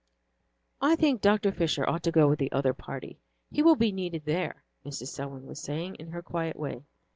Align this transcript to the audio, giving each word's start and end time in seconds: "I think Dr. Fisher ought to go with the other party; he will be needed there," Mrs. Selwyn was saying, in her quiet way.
"I 0.81 0.95
think 0.95 1.21
Dr. 1.21 1.51
Fisher 1.51 1.87
ought 1.87 2.01
to 2.01 2.11
go 2.11 2.27
with 2.27 2.39
the 2.39 2.51
other 2.51 2.73
party; 2.73 3.19
he 3.51 3.61
will 3.61 3.75
be 3.75 3.91
needed 3.91 4.25
there," 4.25 4.63
Mrs. 4.83 5.09
Selwyn 5.09 5.45
was 5.45 5.59
saying, 5.59 5.93
in 5.99 6.09
her 6.09 6.23
quiet 6.23 6.55
way. 6.57 6.81